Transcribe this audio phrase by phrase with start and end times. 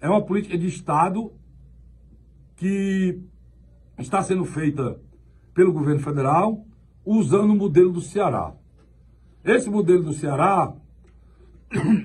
[0.00, 1.32] é uma política de Estado
[2.56, 3.20] que
[3.98, 4.98] está sendo feita
[5.54, 6.64] pelo governo federal
[7.04, 8.54] usando o modelo do Ceará.
[9.44, 10.74] Esse modelo do Ceará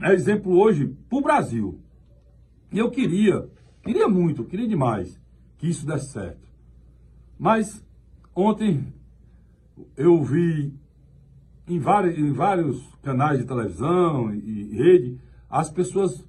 [0.03, 1.79] é exemplo hoje para o Brasil.
[2.71, 3.49] E eu queria,
[3.83, 5.19] queria muito, queria demais
[5.57, 6.45] que isso desse certo.
[7.37, 7.85] Mas
[8.33, 8.93] ontem
[9.95, 10.73] eu vi
[11.67, 15.19] em vários, em vários canais de televisão e, e rede
[15.49, 16.25] as pessoas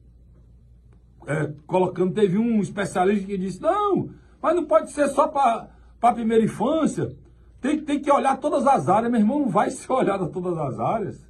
[1.27, 2.15] é, colocando.
[2.15, 5.69] Teve um especialista que disse: não, mas não pode ser só para
[6.01, 7.15] a primeira infância.
[7.61, 9.11] Tem, tem que olhar todas as áreas.
[9.11, 11.27] Meu irmão, não vai ser olhado todas as áreas.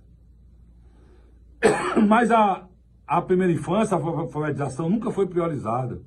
[2.06, 2.66] Mas a,
[3.06, 6.02] a primeira infância, a alfabetização nunca foi priorizada.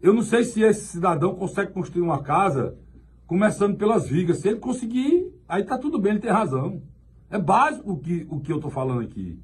[0.00, 2.78] Eu não sei se esse cidadão consegue construir uma casa
[3.26, 4.38] começando pelas vigas.
[4.38, 6.82] Se ele conseguir, aí tá tudo bem, ele tem razão.
[7.28, 9.38] É básico o que, o que eu estou falando aqui.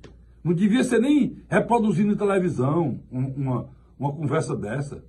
[0.47, 3.69] Não devia ser nem reproduzindo em televisão uma,
[3.99, 5.05] uma conversa dessa.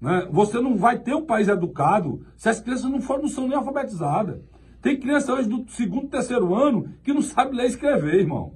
[0.00, 0.26] Né?
[0.32, 3.54] Você não vai ter um país educado se as crianças não, for, não são nem
[3.54, 4.40] alfabetizadas.
[4.80, 8.54] Tem criança hoje do segundo, terceiro ano que não sabe ler e escrever, irmão.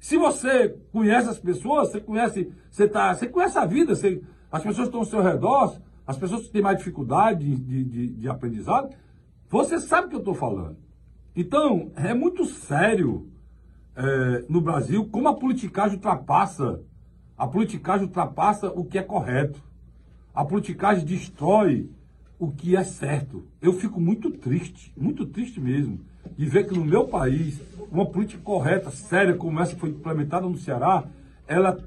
[0.00, 4.62] Se você conhece as pessoas, você conhece, você, tá, você conhece a vida, você, as
[4.62, 8.88] pessoas estão ao seu redor, as pessoas que têm mais dificuldade de, de, de aprendizado,
[9.50, 10.78] você sabe o que eu estou falando.
[11.36, 13.33] Então, é muito sério
[13.96, 16.80] é, no Brasil como a politicagem ultrapassa,
[17.36, 19.62] a politicagem ultrapassa o que é correto.
[20.34, 21.88] A politicagem destrói
[22.38, 23.44] o que é certo.
[23.62, 26.00] Eu fico muito triste, muito triste mesmo,
[26.36, 30.46] de ver que no meu país, uma política correta, séria, como essa que foi implementada
[30.48, 31.04] no Ceará,
[31.46, 31.78] ela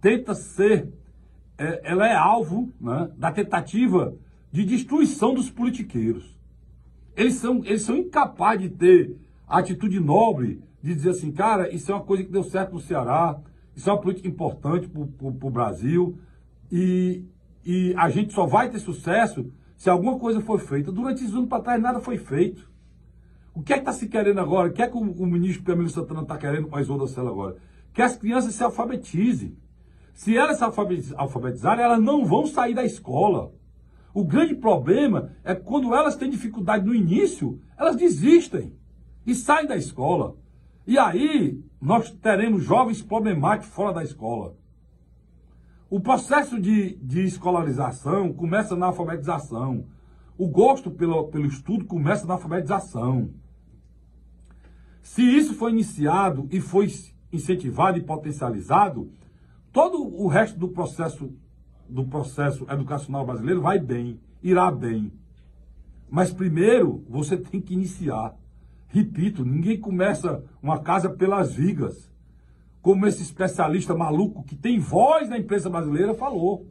[0.00, 0.92] tenta ser
[1.58, 4.14] é, ela é alvo né, da tentativa
[4.52, 6.38] de destruição dos politiqueiros.
[7.16, 9.16] Eles são, eles são incapazes de ter
[9.46, 12.80] a atitude nobre de dizer assim, cara, isso é uma coisa que deu certo no
[12.80, 13.40] Ceará,
[13.74, 16.18] isso é uma política importante para o Brasil
[16.70, 17.24] e,
[17.64, 20.90] e a gente só vai ter sucesso se alguma coisa for feita.
[20.90, 22.68] Durante esses anos para trás nada foi feito.
[23.54, 24.68] O que é que está se querendo agora?
[24.68, 27.56] O que é que o, o ministro Camilo Santana está querendo com a Isolda agora?
[27.92, 29.56] Que as crianças se alfabetizem.
[30.14, 30.64] Se elas se
[31.16, 33.52] alfabetizarem, elas não vão sair da escola.
[34.12, 38.72] O grande problema é quando elas têm dificuldade no início, elas desistem
[39.24, 40.36] e saem da escola.
[40.88, 44.56] E aí nós teremos jovens problemáticos fora da escola.
[45.90, 49.84] O processo de, de escolarização começa na alfabetização.
[50.38, 53.34] O gosto pelo, pelo estudo começa na alfabetização.
[55.02, 56.88] Se isso foi iniciado e foi
[57.30, 59.12] incentivado e potencializado,
[59.70, 61.30] todo o resto do processo
[61.86, 65.12] do processo educacional brasileiro vai bem, irá bem.
[66.08, 68.34] Mas primeiro você tem que iniciar.
[68.88, 72.10] Repito, ninguém começa uma casa pelas vigas.
[72.80, 76.66] Como esse especialista maluco que tem voz na imprensa brasileira falou.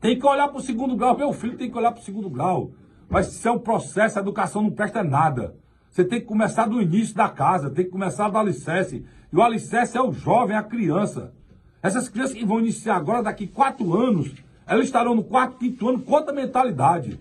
[0.00, 1.16] Tem que olhar para o segundo grau.
[1.16, 2.72] Meu filho tem que olhar para o segundo grau.
[3.08, 5.56] Mas se é um processo, a educação não presta nada.
[5.90, 9.04] Você tem que começar do início da casa, tem que começar do alicerce.
[9.32, 11.34] E o alicerce é o jovem, a criança.
[11.82, 14.32] Essas crianças que vão iniciar agora, daqui quatro anos,
[14.66, 17.18] elas estarão no quarto, quinto ano com mentalidade.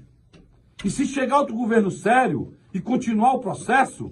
[0.85, 4.12] E se chegar outro governo sério e continuar o processo,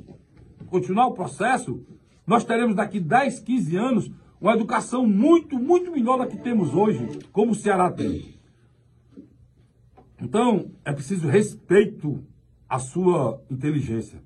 [0.68, 1.86] continuar o processo,
[2.26, 7.20] nós teremos daqui 10, 15 anos uma educação muito, muito melhor da que temos hoje,
[7.32, 8.36] como o Ceará tem.
[10.20, 12.24] Então, é preciso respeito
[12.68, 14.22] à sua inteligência,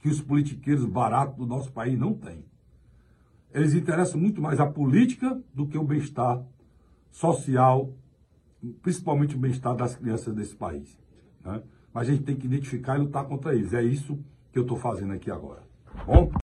[0.00, 2.44] que os politiqueiros baratos do nosso país não têm
[3.54, 6.44] eles interessam muito mais a política do que o bem-estar
[7.12, 7.94] social,
[8.82, 10.98] principalmente o bem-estar das crianças desse país.
[11.44, 11.62] Né?
[11.94, 13.72] Mas a gente tem que identificar e lutar contra eles.
[13.72, 14.18] É isso
[14.52, 15.62] que eu estou fazendo aqui agora.
[15.86, 16.30] Tá bom?